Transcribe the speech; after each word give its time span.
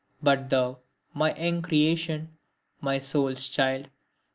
But 0.23 0.49
thou, 0.49 0.79
my 1.13 1.31
young 1.35 1.61
creation! 1.61 2.29
my 2.79 2.97
soul's 2.97 3.47
child! 3.47 3.87